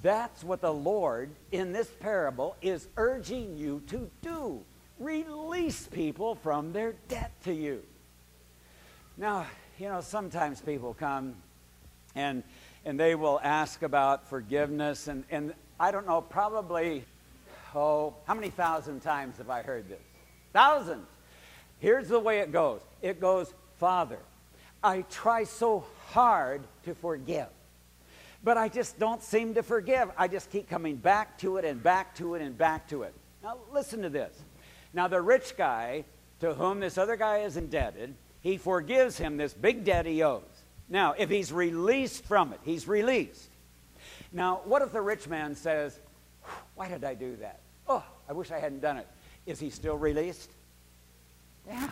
That's 0.00 0.42
what 0.42 0.60
the 0.60 0.72
Lord 0.72 1.30
in 1.50 1.72
this 1.72 1.88
parable 2.00 2.56
is 2.62 2.88
urging 2.96 3.56
you 3.56 3.82
to 3.88 4.10
do. 4.22 4.62
Release 4.98 5.86
people 5.86 6.36
from 6.36 6.72
their 6.72 6.94
debt 7.08 7.32
to 7.44 7.52
you. 7.52 7.82
Now, 9.16 9.46
you 9.78 9.88
know, 9.88 10.00
sometimes 10.00 10.60
people 10.60 10.94
come 10.94 11.34
and 12.14 12.42
and 12.84 12.98
they 12.98 13.14
will 13.14 13.40
ask 13.42 13.82
about 13.82 14.28
forgiveness 14.28 15.08
and, 15.08 15.24
and 15.30 15.54
I 15.78 15.90
don't 15.90 16.06
know, 16.06 16.20
probably 16.20 17.04
oh, 17.74 18.14
how 18.26 18.34
many 18.34 18.50
thousand 18.50 19.00
times 19.00 19.38
have 19.38 19.50
I 19.50 19.62
heard 19.62 19.88
this? 19.88 20.00
Thousands. 20.52 21.06
Here's 21.78 22.08
the 22.08 22.20
way 22.20 22.38
it 22.38 22.52
goes. 22.52 22.80
It 23.00 23.20
goes, 23.20 23.52
Father, 23.78 24.18
I 24.82 25.02
try 25.02 25.44
so 25.44 25.84
hard 26.08 26.62
to 26.84 26.94
forgive. 26.94 27.48
But 28.44 28.56
I 28.56 28.68
just 28.68 28.98
don't 28.98 29.22
seem 29.22 29.54
to 29.54 29.62
forgive. 29.62 30.10
I 30.16 30.28
just 30.28 30.50
keep 30.50 30.68
coming 30.68 30.96
back 30.96 31.38
to 31.38 31.58
it 31.58 31.64
and 31.64 31.82
back 31.82 32.14
to 32.16 32.34
it 32.34 32.42
and 32.42 32.56
back 32.56 32.88
to 32.88 33.02
it. 33.02 33.14
Now, 33.42 33.58
listen 33.72 34.02
to 34.02 34.08
this. 34.08 34.36
Now, 34.92 35.08
the 35.08 35.20
rich 35.20 35.56
guy 35.56 36.04
to 36.40 36.54
whom 36.54 36.80
this 36.80 36.98
other 36.98 37.16
guy 37.16 37.38
is 37.38 37.56
indebted, 37.56 38.14
he 38.40 38.56
forgives 38.56 39.16
him 39.16 39.36
this 39.36 39.54
big 39.54 39.84
debt 39.84 40.06
he 40.06 40.22
owes. 40.22 40.42
Now, 40.88 41.14
if 41.16 41.30
he's 41.30 41.52
released 41.52 42.24
from 42.24 42.52
it, 42.52 42.60
he's 42.64 42.88
released. 42.88 43.48
Now, 44.32 44.62
what 44.64 44.82
if 44.82 44.92
the 44.92 45.00
rich 45.00 45.28
man 45.28 45.54
says, 45.54 45.98
Why 46.74 46.88
did 46.88 47.04
I 47.04 47.14
do 47.14 47.36
that? 47.36 47.60
Oh, 47.86 48.04
I 48.28 48.32
wish 48.32 48.50
I 48.50 48.58
hadn't 48.58 48.80
done 48.80 48.96
it. 48.96 49.06
Is 49.46 49.60
he 49.60 49.70
still 49.70 49.96
released? 49.96 50.50
Yeah. 51.66 51.90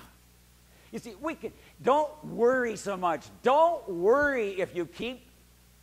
You 0.92 0.98
see, 0.98 1.14
we 1.20 1.34
can 1.34 1.52
don't 1.82 2.12
worry 2.24 2.76
so 2.76 2.96
much. 2.96 3.22
Don't 3.42 3.88
worry 3.88 4.60
if 4.60 4.74
you 4.74 4.86
keep 4.86 5.29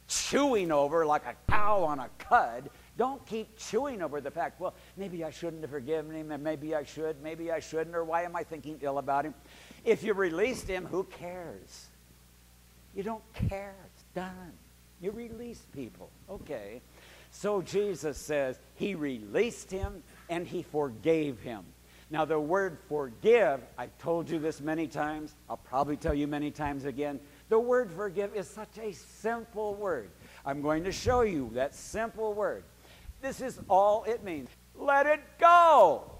chewing 0.07 0.71
over 0.71 1.05
like 1.05 1.25
a 1.25 1.35
cow 1.49 1.83
on 1.83 1.99
a 1.99 2.09
cud. 2.19 2.69
Don't 2.97 3.23
keep 3.25 3.57
chewing 3.57 4.01
over 4.01 4.21
the 4.21 4.31
fact, 4.31 4.59
well, 4.59 4.73
maybe 4.95 5.23
I 5.23 5.29
shouldn't 5.29 5.61
have 5.61 5.69
forgiven 5.69 6.15
him, 6.15 6.31
and 6.31 6.43
maybe 6.43 6.73
I 6.73 6.83
should, 6.83 7.21
maybe 7.21 7.51
I 7.51 7.59
shouldn't, 7.59 7.95
or 7.95 8.03
why 8.03 8.23
am 8.23 8.35
I 8.35 8.43
thinking 8.43 8.79
ill 8.81 8.97
about 8.97 9.25
him? 9.25 9.35
If 9.85 10.03
you 10.03 10.13
released 10.13 10.67
him, 10.67 10.85
who 10.85 11.03
cares? 11.03 11.87
You 12.95 13.03
don't 13.03 13.23
care. 13.33 13.75
It's 13.85 14.03
done. 14.15 14.53
You 14.99 15.11
release 15.11 15.61
people. 15.75 16.09
Okay. 16.29 16.81
So 17.29 17.61
Jesus 17.61 18.17
says 18.17 18.57
he 18.75 18.95
released 18.95 19.69
him 19.69 20.01
and 20.29 20.47
he 20.47 20.63
forgave 20.63 21.39
him. 21.39 21.63
Now, 22.09 22.23
the 22.25 22.39
word 22.39 22.77
forgive, 22.87 23.59
I've 23.77 23.95
told 23.99 24.29
you 24.29 24.39
this 24.39 24.61
many 24.61 24.87
times. 24.87 25.35
I'll 25.49 25.57
probably 25.57 25.97
tell 25.97 26.13
you 26.13 26.25
many 26.25 26.51
times 26.51 26.85
again. 26.85 27.19
The 27.49 27.59
word 27.59 27.91
forgive 27.91 28.35
is 28.35 28.47
such 28.47 28.77
a 28.81 28.93
simple 28.93 29.75
word. 29.75 30.09
I'm 30.45 30.61
going 30.61 30.83
to 30.83 30.91
show 30.91 31.21
you 31.21 31.49
that 31.53 31.73
simple 31.75 32.33
word. 32.33 32.63
This 33.21 33.41
is 33.41 33.59
all 33.69 34.03
it 34.03 34.23
means. 34.23 34.49
Let 34.75 35.05
it 35.05 35.21
go. 35.39 36.11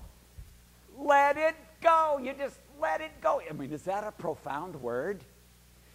Let 0.98 1.38
it 1.38 1.56
go. 1.82 2.20
You 2.22 2.34
just 2.34 2.60
let 2.80 3.02
it 3.02 3.12
go. 3.22 3.42
I 3.48 3.54
mean, 3.54 3.72
is 3.72 3.84
that 3.84 4.04
a 4.04 4.12
profound 4.12 4.76
word? 4.82 5.24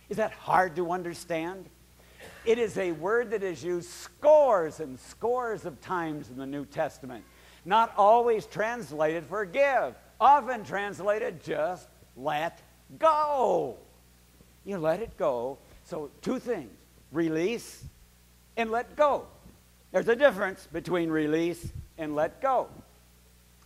Is 0.08 0.18
that 0.18 0.32
hard 0.32 0.76
to 0.76 0.90
understand? 0.90 1.66
It 2.44 2.58
is 2.58 2.76
a 2.76 2.92
word 2.92 3.30
that 3.30 3.42
is 3.42 3.64
used 3.64 3.88
scores 3.88 4.80
and 4.80 4.98
scores 4.98 5.64
of 5.64 5.80
times 5.80 6.28
in 6.28 6.36
the 6.36 6.46
New 6.46 6.64
Testament. 6.64 7.24
Not 7.64 7.92
always 7.96 8.46
translated 8.46 9.24
forgive, 9.24 9.94
often 10.20 10.64
translated 10.64 11.42
just 11.42 11.88
let 12.16 12.60
go. 12.98 13.78
You 14.64 14.78
let 14.78 15.00
it 15.00 15.16
go. 15.16 15.58
So, 15.84 16.10
two 16.20 16.38
things 16.38 16.70
release 17.12 17.84
and 18.56 18.70
let 18.70 18.96
go. 18.96 19.26
There's 19.92 20.08
a 20.08 20.16
difference 20.16 20.66
between 20.72 21.10
release 21.10 21.72
and 21.98 22.14
let 22.14 22.40
go. 22.40 22.68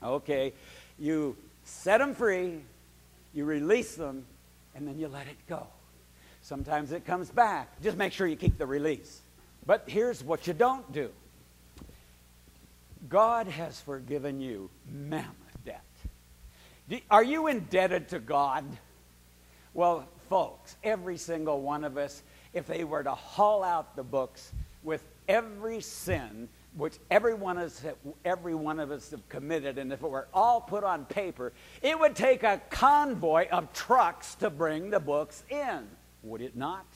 Okay, 0.02 0.52
you 0.98 1.36
set 1.64 1.98
them 1.98 2.14
free, 2.14 2.60
you 3.32 3.44
release 3.44 3.94
them, 3.94 4.26
and 4.74 4.86
then 4.86 4.98
you 4.98 5.08
let 5.08 5.26
it 5.26 5.36
go. 5.48 5.66
Sometimes 6.42 6.92
it 6.92 7.04
comes 7.04 7.30
back. 7.30 7.80
Just 7.82 7.96
make 7.96 8.12
sure 8.12 8.26
you 8.26 8.36
keep 8.36 8.58
the 8.58 8.66
release. 8.66 9.20
But 9.64 9.84
here's 9.86 10.22
what 10.22 10.46
you 10.46 10.52
don't 10.52 10.90
do 10.92 11.10
God 13.08 13.46
has 13.46 13.80
forgiven 13.80 14.40
you 14.40 14.70
mammoth 14.90 15.34
debt. 15.64 15.82
Are 17.10 17.24
you 17.24 17.46
indebted 17.46 18.08
to 18.10 18.18
God? 18.18 18.64
Well, 19.74 20.08
folks, 20.28 20.76
every 20.82 21.16
single 21.16 21.60
one 21.60 21.84
of 21.84 21.96
us, 21.96 22.22
if 22.52 22.66
they 22.66 22.84
were 22.84 23.02
to 23.02 23.14
haul 23.14 23.62
out 23.62 23.96
the 23.96 24.02
books 24.02 24.52
with 24.82 25.04
every 25.28 25.80
sin 25.80 26.48
which 26.76 26.98
every 27.10 27.34
one, 27.34 27.56
of 27.56 27.64
us, 27.64 27.84
every 28.24 28.54
one 28.54 28.78
of 28.78 28.90
us 28.90 29.10
have 29.10 29.26
committed, 29.28 29.78
and 29.78 29.92
if 29.92 30.02
it 30.02 30.10
were 30.10 30.28
all 30.32 30.60
put 30.60 30.84
on 30.84 31.06
paper, 31.06 31.52
it 31.82 31.98
would 31.98 32.14
take 32.14 32.42
a 32.42 32.60
convoy 32.68 33.48
of 33.48 33.72
trucks 33.72 34.34
to 34.36 34.50
bring 34.50 34.90
the 34.90 35.00
books 35.00 35.42
in, 35.48 35.88
would 36.22 36.42
it 36.42 36.54
not? 36.54 36.86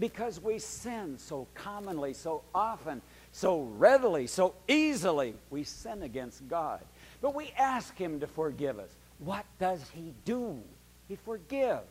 Because 0.00 0.40
we 0.40 0.58
sin 0.58 1.16
so 1.18 1.46
commonly, 1.54 2.12
so 2.12 2.42
often, 2.52 3.00
so 3.30 3.62
readily, 3.76 4.26
so 4.26 4.54
easily, 4.66 5.34
we 5.50 5.62
sin 5.62 6.02
against 6.02 6.48
God. 6.48 6.80
But 7.22 7.36
we 7.36 7.52
ask 7.56 7.96
Him 7.96 8.18
to 8.18 8.26
forgive 8.26 8.80
us. 8.80 8.90
What 9.20 9.44
does 9.60 9.88
He 9.94 10.12
do? 10.24 10.60
He 11.08 11.16
forgives. 11.16 11.82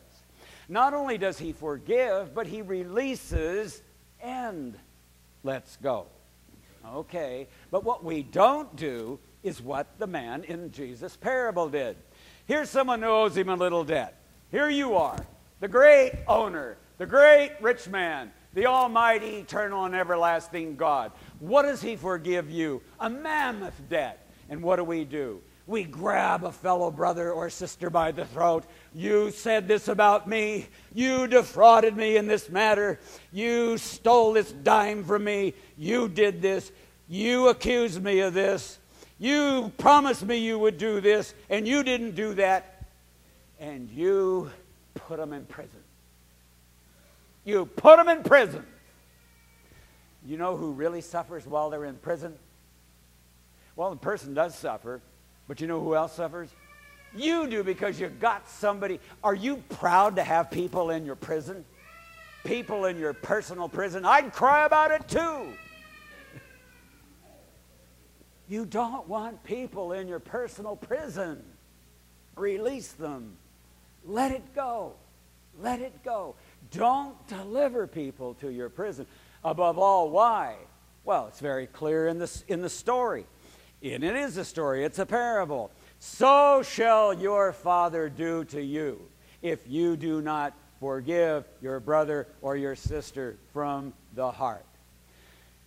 Not 0.68 0.94
only 0.94 1.18
does 1.18 1.38
He 1.38 1.52
forgive, 1.52 2.34
but 2.34 2.46
He 2.46 2.62
releases 2.62 3.82
and 4.22 4.76
lets 5.42 5.76
go. 5.76 6.06
Okay, 6.86 7.48
but 7.70 7.84
what 7.84 8.04
we 8.04 8.22
don't 8.22 8.74
do 8.76 9.18
is 9.42 9.62
what 9.62 9.86
the 9.98 10.06
man 10.06 10.44
in 10.44 10.70
Jesus' 10.70 11.16
parable 11.16 11.68
did. 11.68 11.96
Here's 12.46 12.68
someone 12.68 13.00
who 13.02 13.08
owes 13.08 13.36
him 13.36 13.48
a 13.48 13.56
little 13.56 13.84
debt. 13.84 14.20
Here 14.50 14.68
you 14.68 14.96
are, 14.96 15.24
the 15.60 15.68
great 15.68 16.12
owner, 16.28 16.76
the 16.98 17.06
great 17.06 17.52
rich 17.60 17.88
man, 17.88 18.32
the 18.52 18.66
almighty, 18.66 19.36
eternal, 19.36 19.84
and 19.84 19.94
everlasting 19.94 20.76
God. 20.76 21.12
What 21.38 21.62
does 21.62 21.82
he 21.82 21.96
forgive 21.96 22.50
you? 22.50 22.82
A 23.00 23.08
mammoth 23.08 23.80
debt. 23.88 24.28
And 24.50 24.62
what 24.62 24.76
do 24.76 24.84
we 24.84 25.04
do? 25.04 25.40
We 25.66 25.84
grab 25.84 26.44
a 26.44 26.52
fellow 26.52 26.90
brother 26.90 27.32
or 27.32 27.48
sister 27.48 27.88
by 27.88 28.12
the 28.12 28.26
throat. 28.26 28.64
You 28.94 29.30
said 29.30 29.66
this 29.66 29.88
about 29.88 30.28
me. 30.28 30.66
You 30.92 31.26
defrauded 31.26 31.96
me 31.96 32.18
in 32.18 32.26
this 32.26 32.50
matter. 32.50 33.00
You 33.32 33.78
stole 33.78 34.34
this 34.34 34.52
dime 34.52 35.04
from 35.04 35.24
me. 35.24 35.54
You 35.78 36.08
did 36.08 36.42
this. 36.42 36.70
You 37.08 37.48
accused 37.48 38.02
me 38.02 38.20
of 38.20 38.34
this. 38.34 38.78
You 39.18 39.72
promised 39.78 40.22
me 40.24 40.36
you 40.36 40.58
would 40.58 40.76
do 40.76 41.00
this, 41.00 41.34
and 41.48 41.66
you 41.66 41.82
didn't 41.82 42.14
do 42.14 42.34
that. 42.34 42.84
And 43.58 43.88
you 43.88 44.50
put 44.94 45.16
them 45.16 45.32
in 45.32 45.46
prison. 45.46 45.80
You 47.44 47.64
put 47.64 47.96
them 47.96 48.08
in 48.08 48.22
prison. 48.22 48.66
You 50.26 50.36
know 50.36 50.56
who 50.56 50.72
really 50.72 51.00
suffers 51.00 51.46
while 51.46 51.70
they're 51.70 51.84
in 51.84 51.96
prison? 51.96 52.34
Well, 53.76 53.90
the 53.90 53.96
person 53.96 54.34
does 54.34 54.54
suffer 54.54 55.00
but 55.48 55.60
you 55.60 55.66
know 55.66 55.80
who 55.80 55.94
else 55.94 56.14
suffers? 56.14 56.50
You 57.14 57.46
do 57.46 57.62
because 57.62 58.00
you 58.00 58.08
got 58.08 58.48
somebody. 58.48 58.98
Are 59.22 59.34
you 59.34 59.56
proud 59.68 60.16
to 60.16 60.24
have 60.24 60.50
people 60.50 60.90
in 60.90 61.06
your 61.06 61.14
prison? 61.14 61.64
People 62.44 62.86
in 62.86 62.98
your 62.98 63.12
personal 63.12 63.68
prison? 63.68 64.04
I'd 64.04 64.32
cry 64.32 64.66
about 64.66 64.90
it 64.90 65.08
too. 65.08 65.52
You 68.48 68.66
don't 68.66 69.08
want 69.08 69.42
people 69.44 69.92
in 69.92 70.08
your 70.08 70.18
personal 70.18 70.76
prison. 70.76 71.42
Release 72.36 72.92
them. 72.92 73.36
Let 74.04 74.32
it 74.32 74.54
go. 74.54 74.94
Let 75.60 75.80
it 75.80 76.02
go. 76.04 76.34
Don't 76.70 77.14
deliver 77.28 77.86
people 77.86 78.34
to 78.34 78.50
your 78.50 78.68
prison. 78.68 79.06
Above 79.44 79.78
all, 79.78 80.10
why? 80.10 80.56
Well, 81.04 81.28
it's 81.28 81.40
very 81.40 81.66
clear 81.66 82.08
in, 82.08 82.18
this, 82.18 82.44
in 82.48 82.60
the 82.60 82.68
story. 82.68 83.26
And 83.84 84.02
it 84.02 84.16
is 84.16 84.38
a 84.38 84.44
story, 84.44 84.82
it's 84.82 84.98
a 84.98 85.04
parable. 85.04 85.70
So 85.98 86.62
shall 86.62 87.12
your 87.12 87.52
Father 87.52 88.08
do 88.08 88.44
to 88.46 88.62
you 88.62 89.00
if 89.42 89.60
you 89.68 89.96
do 89.96 90.22
not 90.22 90.54
forgive 90.80 91.44
your 91.60 91.80
brother 91.80 92.26
or 92.40 92.56
your 92.56 92.76
sister 92.76 93.36
from 93.52 93.92
the 94.14 94.30
heart. 94.30 94.64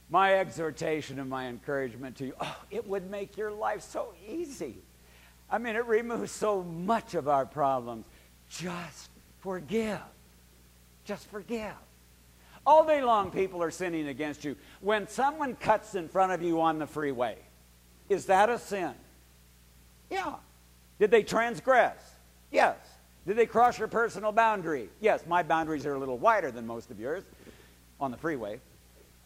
My 0.10 0.36
exhortation 0.40 1.20
and 1.20 1.30
my 1.30 1.48
encouragement 1.48 2.16
to 2.18 2.26
you 2.26 2.34
oh, 2.40 2.58
it 2.72 2.88
would 2.88 3.12
make 3.12 3.38
your 3.38 3.52
life 3.52 3.82
so 3.82 4.14
easy. 4.28 4.78
I 5.50 5.60
mean, 5.60 5.76
it 5.76 5.86
removes 5.86 6.32
so 6.32 6.64
much 6.64 7.14
of 7.14 7.28
our 7.28 7.46
problems. 7.46 8.06
Just 8.50 9.10
forgive. 9.42 10.00
Just 11.06 11.30
forgive. 11.30 11.74
All 12.66 12.84
day 12.86 13.04
long, 13.04 13.30
people 13.30 13.62
are 13.62 13.72
sinning 13.72 14.08
against 14.08 14.44
you. 14.44 14.56
When 14.82 15.08
someone 15.08 15.56
cuts 15.56 15.94
in 15.94 16.10
front 16.10 16.32
of 16.32 16.42
you 16.42 16.62
on 16.62 16.80
the 16.80 16.88
freeway, 16.88 17.38
is 18.10 18.26
that 18.28 18.50
a 18.50 18.60
sin? 18.60 18.94
Yeah. 20.10 20.36
Did 21.00 21.12
they 21.12 21.24
transgress? 21.24 21.98
Yes. 22.52 22.78
Did 23.26 23.36
they 23.36 23.46
cross 23.46 23.78
your 23.78 23.88
personal 23.88 24.32
boundary? 24.32 24.90
Yes. 25.02 25.24
My 25.28 25.44
boundaries 25.44 25.86
are 25.86 25.94
a 25.94 26.00
little 26.00 26.18
wider 26.18 26.52
than 26.52 26.66
most 26.66 26.92
of 26.92 27.00
yours 27.00 27.24
on 28.00 28.12
the 28.12 28.18
freeway. 28.18 28.60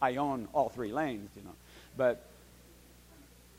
I 0.00 0.16
own 0.16 0.48
all 0.52 0.68
three 0.68 0.92
lanes, 0.92 1.30
you 1.36 1.42
know. 1.42 1.54
But 1.96 2.26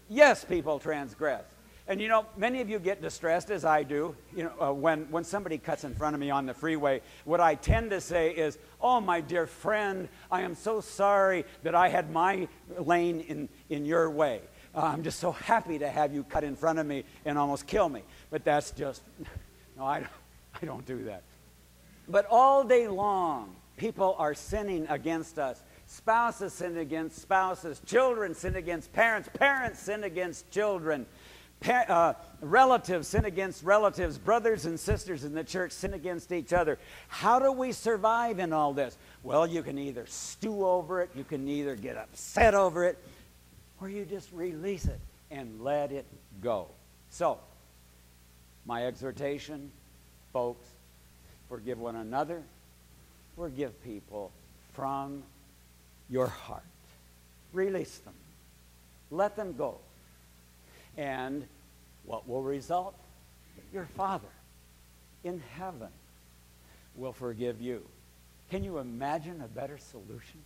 yes, 0.10 0.44
people 0.44 0.80
transgress. 0.80 1.44
And 1.88 2.02
you 2.02 2.08
know, 2.08 2.26
many 2.38 2.62
of 2.62 2.70
you 2.70 2.80
get 2.80 3.02
distressed, 3.02 3.52
as 3.52 3.66
I 3.66 3.84
do, 3.84 4.16
you 4.34 4.44
know, 4.44 4.70
uh, 4.70 4.74
when, 4.74 5.10
when 5.12 5.26
somebody 5.26 5.58
cuts 5.58 5.84
in 5.84 5.94
front 5.96 6.14
of 6.14 6.20
me 6.20 6.30
on 6.30 6.46
the 6.46 6.54
freeway. 6.54 7.02
What 7.26 7.42
I 7.42 7.56
tend 7.56 7.90
to 7.92 8.00
say 8.00 8.32
is, 8.32 8.58
Oh, 8.82 9.02
my 9.02 9.20
dear 9.20 9.48
friend, 9.48 10.08
I 10.32 10.42
am 10.42 10.56
so 10.56 10.80
sorry 10.80 11.46
that 11.64 11.76
I 11.76 11.90
had 11.90 12.12
my 12.12 12.48
lane 12.78 13.22
in, 13.22 13.50
in 13.70 13.86
your 13.86 14.10
way. 14.10 14.42
Uh, 14.76 14.82
I'm 14.82 15.04
just 15.04 15.20
so 15.20 15.32
happy 15.32 15.80
to 15.80 15.90
have 15.90 16.14
you 16.14 16.24
cut 16.24 16.44
in 16.44 16.56
front 16.56 16.80
of 16.80 16.86
me 16.86 17.04
and 17.26 17.38
almost 17.38 17.68
kill 17.68 17.90
me. 17.90 18.02
But 18.32 18.44
that's 18.44 18.72
just, 18.72 19.04
no, 19.78 19.86
I, 19.86 20.06
I 20.62 20.66
don't 20.66 20.86
do 20.86 21.04
that. 21.06 21.24
But 22.08 22.26
all 22.30 22.64
day 22.64 22.88
long, 22.88 23.56
people 23.78 24.16
are 24.18 24.34
sinning 24.34 24.88
against 24.90 25.40
us. 25.40 25.62
Spouses 25.86 26.54
sin 26.54 26.78
against 26.78 27.22
spouses. 27.22 27.82
Children 27.86 28.34
sin 28.34 28.56
against 28.56 28.92
parents. 28.94 29.30
Parents 29.34 29.80
sin 29.80 30.04
against 30.04 30.50
children. 30.52 31.06
Pa- 31.60 31.86
uh, 31.88 32.14
relatives 32.42 33.10
sin 33.10 33.26
against 33.26 33.64
relatives. 33.64 34.18
Brothers 34.18 34.66
and 34.66 34.80
sisters 34.80 35.24
in 35.24 35.34
the 35.34 35.44
church 35.44 35.72
sin 35.72 35.94
against 35.94 36.32
each 36.32 36.52
other. 36.52 36.80
How 37.08 37.40
do 37.40 37.52
we 37.52 37.72
survive 37.72 38.40
in 38.40 38.54
all 38.54 38.74
this? 38.74 38.98
Well, 39.22 39.46
you 39.48 39.62
can 39.64 39.78
either 39.78 40.06
stew 40.08 40.66
over 40.66 41.02
it, 41.02 41.12
you 41.16 41.24
can 41.24 41.48
either 41.48 41.76
get 41.76 41.96
upset 41.96 42.54
over 42.54 42.84
it, 42.84 42.98
or 43.84 43.90
you 43.90 44.06
just 44.06 44.32
release 44.32 44.86
it 44.86 45.00
and 45.30 45.62
let 45.62 45.92
it 45.92 46.06
go. 46.42 46.68
So, 47.10 47.38
my 48.66 48.88
exhortation, 48.88 49.72
folks, 50.32 50.66
forgive 51.50 51.80
one 51.80 51.98
another, 51.98 52.42
forgive 53.36 53.84
people 53.84 54.32
from 54.72 55.22
your 56.10 56.28
heart. 56.28 56.64
Release 57.52 57.98
them. 57.98 58.14
Let 59.12 59.36
them 59.36 59.54
go. 59.58 59.76
And 60.96 61.46
what 62.06 62.26
will 62.26 62.42
result? 62.42 62.96
Your 63.74 63.90
Father 63.98 64.32
in 65.26 65.44
heaven 65.58 65.90
will 66.96 67.12
forgive 67.12 67.60
you. 67.60 67.84
Can 68.50 68.64
you 68.64 68.78
imagine 68.78 69.42
a 69.42 69.48
better 69.50 69.78
solution? 69.78 70.40